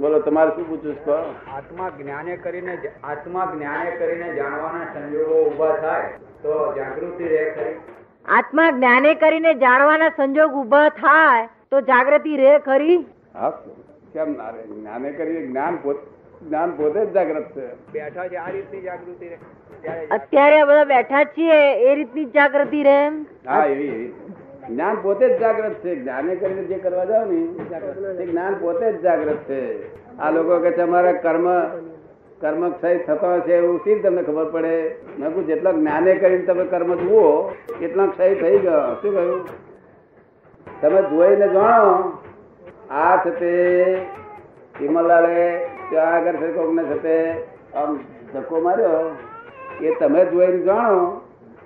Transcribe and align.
બોલો 0.00 0.18
તમારે 0.20 0.50
શું 0.54 0.64
પૂછવું 0.66 0.96
છે 1.04 1.16
આત્મા 1.52 1.90
જ્ઞાને 1.98 2.32
કરીને 2.38 2.72
આત્મા 3.04 3.46
જ્ઞાને 3.52 3.92
કરીને 4.00 4.28
જાણવાના 4.38 4.88
સંજોગો 4.94 5.36
ઊભા 5.42 5.76
થાય 5.78 6.10
તો 6.42 6.56
જાગૃતિ 6.78 7.30
રહે 7.32 7.44
ખરી. 7.52 7.76
આત્મા 8.38 8.68
જ્ઞાને 8.72 9.10
કરીને 9.16 9.54
જાણવાના 9.62 10.10
સંજોગ 10.18 10.56
ઊભા 10.56 10.90
થાય 10.98 11.48
તો 11.70 11.80
જાગૃતિ 11.82 12.36
રે 12.36 12.52
ખરી? 12.60 12.98
હા 13.34 13.52
કેમ 14.12 14.36
ના 14.36 14.50
રે 14.50 14.62
જ્ઞાને 14.68 15.08
કરીને 15.12 15.40
જ્ઞાન 15.42 15.78
પોત 15.78 15.98
જ્ઞાન 16.42 16.76
પોતે 16.78 17.00
જ 17.00 17.12
જાગૃત 17.14 17.48
છે. 17.54 17.66
બેઠા 17.92 18.28
છે 18.28 18.38
આ 18.38 18.50
રીતની 18.50 18.82
જાગૃતિ 18.82 19.26
રહે. 19.28 19.38
અત્યારે 20.10 20.60
બધા 20.64 20.86
બેઠા 20.86 21.24
છીએ 21.34 21.58
એ 21.84 21.94
રીતની 21.94 22.26
જ 22.26 22.34
જાગૃતિ 22.34 22.82
રહે 22.82 22.98
હા 23.46 23.64
એવી 23.66 23.90
એવી 23.90 24.12
જ્ઞાન 24.70 24.96
પોતે 25.02 25.28
જ 25.28 25.40
જાગ્રત 25.40 25.74
છે. 25.84 25.94
જ્ઞાને 25.94 26.34
કરીને 26.36 26.62
જે 26.62 26.78
કરવા 26.78 27.04
જાવ 27.04 27.30
ને, 27.30 28.22
એ 28.22 28.26
જ્ઞાન 28.26 28.54
પોતે 28.54 28.92
જ 28.92 29.02
જાગ્રત 29.02 29.36
છે. 29.36 29.62
આ 30.18 30.30
લોકો 30.30 30.58
કે 30.58 30.70
તમારા 30.70 31.12
કર્મ 31.12 31.46
કર્મ 32.40 32.70
ક્ષય 32.70 32.98
થતો 32.98 33.34
હશે 33.34 33.52
એવું 33.52 33.78
શી 33.78 33.98
તમને 33.98 34.22
ખબર 34.22 34.44
પડે? 34.44 34.94
મેં 35.18 35.34
કહું 35.34 35.46
જેટલા 35.46 35.72
જ્ઞાને 35.72 36.14
કરીને 36.14 36.44
તમે 36.44 36.64
કર્મ 36.64 36.94
જુઓ, 36.94 37.52
એટલા 37.80 38.06
ક્ષય 38.06 38.34
થઈ 38.34 38.58
ગયો. 38.58 38.94
શું 39.02 39.14
કહ્યું? 39.14 39.46
તમે 40.80 41.02
જોઈને 41.02 41.48
જાણો, 41.48 42.12
આ 42.90 43.16
છે 43.16 43.30
તે 43.30 43.52
હિમલાલે 44.80 45.68
ત્યાં 45.90 46.14
આગળ 46.14 46.36
છે 46.36 46.52
કોકને 46.52 46.82
છે 46.82 47.02
તે 47.02 47.16
આમ 47.74 47.98
ધક્કો 48.34 48.60
માર્યો. 48.60 49.16
એ 49.82 49.94
તમે 50.00 50.24
જોઈને 50.24 50.62
જાણો, 50.62 51.20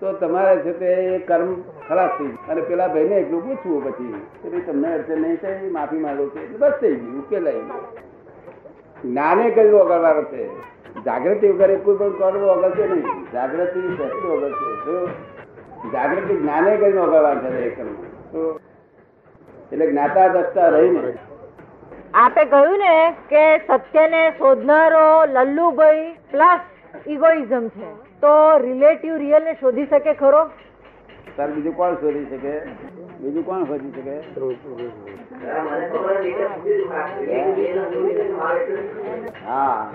તો 0.00 0.12
તમારે 0.12 0.60
છે 0.60 0.72
તે 0.72 1.18
કર્મ 1.18 1.62
ખલાસ 1.88 2.10
થઈ 2.18 2.26
ગયું. 2.26 2.48
અને 2.48 2.60
પેલા 2.60 2.88
ભાઈને 2.88 3.16
એટલું 3.16 3.42
પૂછવું 3.44 3.84
પછી 3.84 4.12
કે 4.42 4.48
ભાઈ, 4.48 4.60
તમને 4.60 4.94
અડચણ 4.94 5.20
નહીં 5.20 5.36
થઈ 5.36 5.70
માફી 5.70 5.98
માંગો 5.98 6.26
છો. 6.26 6.38
એટલે 6.40 6.58
બસ 6.58 6.72
થઈ 6.80 6.94
ગયું 6.94 7.18
ઉકેલાઈ 7.18 7.62
જ્ઞાને 9.04 9.50
કરીને 9.50 9.78
ઓગળવાનો 9.80 10.22
છે. 10.22 10.48
જાગૃતિ 11.04 11.48
વગર 11.48 11.70
એ 11.70 11.76
કોઈ 11.76 11.96
પણ 11.96 12.10
કર્મ 12.10 12.44
ઓગળશે 12.54 12.86
નહીં. 12.86 13.32
જાગૃતિ 13.32 13.80
શક્તિ 13.96 14.28
ઓગળશે 14.28 14.68
જો 14.84 15.08
જાગૃતિ 15.92 16.34
જ્ઞાને 16.34 16.76
કરીને 16.76 17.00
ઓગળવાનું 17.00 17.42
છે 17.42 17.64
એ 17.66 17.70
કર્મ. 17.70 17.94
શું? 18.32 18.60
એટલે 19.72 19.86
જ્ઞાતા 19.90 20.28
દસતા 20.28 20.68
રહીને 20.68 21.14
આપે 22.14 22.44
કહ્યું 22.44 22.78
ને 22.78 22.92
કે 23.30 23.42
સત્યને 23.58 24.20
શોધનારો 24.30 25.06
લલ્લુભાઈ 25.26 26.04
પ્લસ 26.30 27.08
ઇગોઇઝમ 27.08 27.68
છે. 27.68 27.88
તો 28.20 28.32
રિલેટિવ 28.58 29.16
રિયલ 29.16 29.44
ને 29.44 29.54
શોધી 29.60 29.86
શકે 29.86 30.14
ખરો? 30.14 30.42
તાર 31.36 31.50
બીજું 31.50 31.76
કોણ 31.76 31.94
શોધી 31.94 32.26
શકે? 32.26 32.60
બીજું 33.20 33.46
કોણ 33.46 33.64
શોધી 33.64 33.90
શકે? 33.90 34.16
હા 39.46 39.92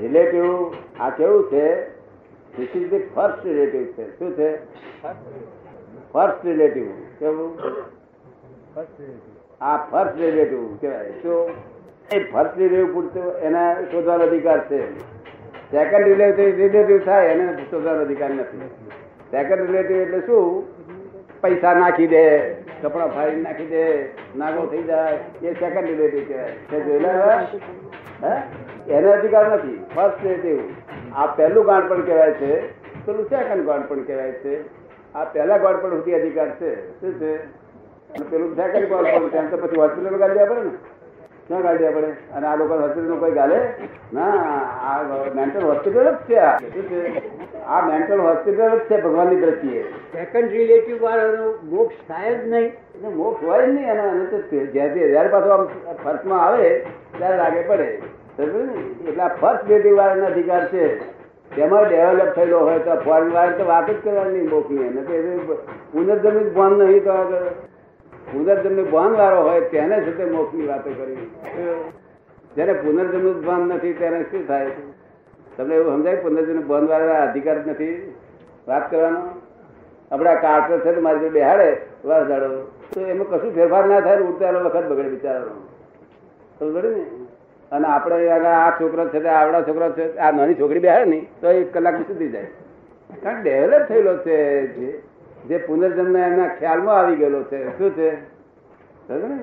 રિલેટિવ 0.00 0.72
આ 1.00 1.10
કેવું 1.10 1.44
છે? 1.52 1.88
This 2.56 2.76
is 2.76 2.90
the 2.90 2.98
first 2.98 3.46
relative 3.46 3.84
છે. 3.84 4.18
શું 4.18 4.32
છે? 4.32 4.58
ફર્સ્ટ 6.12 6.46
રિલેટિવ 6.46 6.86
કેવું? 7.18 7.58
આ 9.60 9.76
ફર્સ્ટ 9.76 10.20
રિલેટિવ 10.20 10.76
કહેવાય. 10.76 11.10
શું? 11.10 11.50
એ 12.12 12.18
ફર્સ્ટ 12.32 12.58
રિલેટિવ 12.58 12.94
પૂરતું 12.94 13.38
એના 13.38 13.74
શોધવાનો 13.74 14.24
અધિકાર 14.24 14.60
છે. 14.64 15.00
સેકન્ડ 15.70 16.08
રિલેટિવ 16.08 16.44
રિલેટિવ 16.44 16.98
થાય, 16.98 17.28
એને 17.28 17.66
શોધવાનો 17.70 18.00
અધિકાર 18.00 18.30
નથી. 18.30 18.58
સેકન્ડ 19.30 19.60
રિલેટિવ 19.60 19.96
એટલે 19.96 20.20
શું? 20.20 20.73
પૈસા 21.44 21.74
નાખી 21.74 22.06
દે, 22.06 22.54
કપડા 22.82 23.06
ફાડી 23.06 23.40
નાખી 23.40 23.66
દે, 23.66 24.08
નાગો 24.36 24.66
થઈ 24.66 24.82
જાય, 24.82 25.18
એ 25.42 25.52
સેકન્ડ 25.52 25.84
રિલેટિવ 25.84 26.28
કહેવાય. 26.28 26.56
એને 28.88 29.12
અધિકાર 29.12 29.52
નથી. 29.52 29.84
ફર્સ્ટ 29.94 30.22
રિલેટિવ 30.22 30.60
આ 31.14 31.26
પહેલું 31.26 31.64
ગાંઠ 31.64 31.88
પણ 31.88 32.00
કહેવાય 32.00 32.32
છે, 32.32 32.68
પેલું 33.06 33.24
સેકન્ડ 33.24 33.66
ગાંઠ 33.66 33.88
પણ 33.88 34.02
કહેવાય 34.02 34.32
છે. 34.32 34.64
આ 35.14 35.24
પહેલા 35.24 35.58
ગાંઠ 35.58 35.76
પણ 35.76 35.90
સુધી 35.90 36.14
અધિકાર 36.14 36.50
છે. 36.50 37.00
શું 37.00 37.20
છે? 37.20 37.36
અને 37.36 38.24
પેલું 38.30 38.56
સેકન્ડ 38.56 38.88
ગાંઠ 38.88 39.06
પણ 39.06 39.28
ત્યાં 39.28 39.50
તો 39.50 39.56
પછી 39.56 39.76
હોસ્પિટલ 39.76 40.16
ગાડી 40.16 40.34
દેવા 40.34 40.46
પડે 40.46 40.62
ને? 40.62 40.70
ક્યાં 41.48 41.62
ગાડી 41.62 41.78
દેવા 41.78 42.36
અને 42.36 42.46
આ 42.46 42.56
લોકો 42.56 42.74
હોસ્પિટલ 42.74 43.16
કોઈ 43.16 43.30
ગાલે? 43.30 43.72
ના, 44.14 44.30
આ 44.90 45.02
મેન્ટલ 45.34 45.60
હોસ્પિટલ 45.60 46.10
જ 46.10 46.14
છે 46.28 46.36
આ. 46.36 46.58
શું 46.58 46.82
છે? 46.82 47.33
આ 47.66 47.80
મેન્ટલ 47.88 48.20
હોસ્પિટલ 48.20 48.70
જ 48.70 48.80
છે 48.88 48.96
ભગવાનની 49.04 49.40
દ્રષ્ટિએ. 49.42 49.82
સેકન્ડ 50.12 50.50
રિલેટિવ 50.56 50.96
વાળાનો 51.02 51.46
મોક્ષ 51.72 51.96
થાય 52.08 52.34
જ 52.34 52.48
નહીં. 52.52 52.68
એટલે 52.94 53.08
મોક્ષ 53.20 53.44
હોય 53.48 53.66
જ 53.66 53.70
નહીં 53.74 53.90
એનો 53.92 54.04
એને 54.12 54.24
તો 54.32 54.38
જ્યાંથી 54.74 55.10
જ્યારે 55.14 55.30
પાછો 55.34 55.50
આમ 55.56 55.64
ફર્સ્ટમાં 56.04 56.40
આવે 56.46 56.70
ત્યારે 57.18 57.36
લાગે 57.42 57.62
પડે? 57.68 57.88
એટલે 59.08 59.22
આ 59.22 59.34
ફર્સ્ટ 59.40 59.68
રિલેટિવ 59.68 59.94
વાળાનો 60.00 60.26
અધિકાર 60.32 60.64
છે. 60.72 60.84
તેમાં 61.50 61.84
ડેવલપ 61.88 62.30
થયેલો 62.36 62.58
હોય 62.68 62.80
તો 62.86 62.92
ફોરેન 63.04 63.30
વાળા 63.36 63.58
તો 63.58 63.64
વાત 63.66 63.86
જ 63.90 63.96
કરવાની 64.04 64.48
મોક્ષની 64.48 64.86
એને 64.88 65.00
તો 65.08 65.12
એ 65.14 66.50
ભાન 66.56 66.72
નહીં 66.80 67.04
તો 67.04 67.10
આગળ 67.10 67.46
પુનર્જન્મ 68.30 68.78
ભાન 68.90 69.12
વાળો 69.20 69.40
હોય 69.48 69.62
તેને 69.72 69.96
છે 70.04 70.12
તે 70.18 70.24
મોક્ષની 70.32 70.66
વાતો 70.66 70.90
કરી. 70.98 71.28
જેને 72.56 72.72
પુનર્જમિત 72.82 73.38
ભાન 73.46 73.60
નથી 73.68 73.94
તેને 74.02 74.18
શું 74.30 74.46
થાય? 74.46 74.70
તમને 75.56 75.74
એવું 75.74 75.92
સમજાય 75.92 76.16
પુનર્જન્મ 76.16 76.66
બંધ 76.66 76.90
વાળા 76.90 77.22
અધિકાર 77.22 77.56
નથી? 77.56 78.14
વાત 78.68 78.90
કરવાનો? 78.90 79.22
આપણા 80.12 80.34
કાર્ટર 80.34 80.78
છે 80.78 81.00
મારી 81.00 81.18
જોડે 81.18 81.30
બેહાડે 81.30 81.76
વાસ 82.04 82.26
દાડો 82.26 82.48
તો 82.94 83.00
એમાં 83.00 83.26
કશું 83.26 83.54
ફેરફાર 83.54 83.84
ના 83.84 84.00
થાય 84.00 84.18
ઉડતા 84.18 84.50
વખત 84.50 84.84
બગડે 84.86 85.08
બિચારાનો 85.08 85.68
સમજ 86.58 86.84
ને? 86.84 87.04
અને 87.72 87.86
આપણે 87.88 88.30
આ 88.30 88.70
છોકરો 88.80 89.08
છે 89.08 89.26
આવડા 89.26 89.62
છોકરા 89.62 89.90
છે, 89.90 90.16
આ 90.16 90.30
નાની 90.30 90.54
છોકરી 90.54 90.78
બેહાડે 90.78 91.04
નહીં 91.04 91.26
તો 91.40 91.50
એક 91.50 91.74
કલાક 91.74 91.94
સુધી 91.94 92.28
જાય. 92.28 92.46
કારણ 93.22 93.42
ડેવલપ 93.42 93.86
થયેલો 93.88 94.16
છે 94.16 94.66
જે- 95.48 95.58
પુનર્જન્મ 95.58 96.16
એમના 96.16 96.48
ખ્યાલમાં 96.48 96.98
આવી 96.98 97.16
ગયેલો 97.16 97.42
છે. 97.42 97.78
શું 97.78 97.90
છે? 97.90 98.10
ને? 99.10 99.34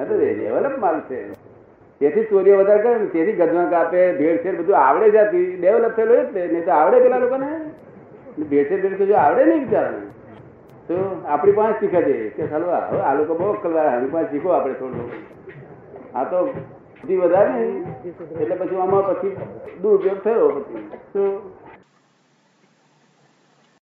આ 0.00 0.04
તો 0.04 0.18
ડેવલપ 0.18 0.78
માલ 0.78 1.00
છે. 1.00 1.47
તેથી 2.00 2.24
ચોરીઓ 2.24 2.56
વધારે 2.58 2.82
કરે 2.82 2.96
ને, 2.98 3.06
તેથી 3.06 3.32
ગજવા 3.32 3.64
કાપે 3.64 4.12
ભેળસેળ 4.12 4.56
બધું 4.56 4.76
આવડે 4.76 5.08
જતી 5.10 5.56
ડેવલપ 5.56 5.96
થયેલો 5.96 6.14
એટલે 6.14 6.46
નહીં 6.46 6.64
તો 6.64 6.70
આવડે 6.70 6.98
પેલા 6.98 7.18
લોકોને. 7.18 7.48
ભેળસેળ 8.50 9.06
જો 9.06 9.16
આવડે 9.16 9.44
નહીં 9.44 9.64
બિચારાને. 9.64 10.06
તો 10.88 10.94
આપણી 11.28 11.52
પાસે 11.52 11.78
શીખે 11.80 12.00
છે 12.02 12.16
કે 12.36 12.46
ચાલો 12.46 12.66
હવે 12.66 13.00
આ 13.00 13.14
લોકો 13.14 13.34
બહુ 13.34 13.52
કલવાર 13.62 13.86
આની 13.86 14.08
પાસે 14.08 14.30
શીખો 14.30 14.48
આપણે 14.48 14.74
થોડું. 14.74 15.10
આ 16.14 16.24
તો 16.24 16.38
બધી 17.02 17.16
વધારે 17.16 17.54
એટલે 18.40 18.54
પછી 18.54 18.76
આમાં 18.76 19.04
પછી 19.08 19.36
દુરુપયોગ 19.82 20.20
થયો 20.22 20.48
પછી. 20.50 20.84
શું 21.12 21.30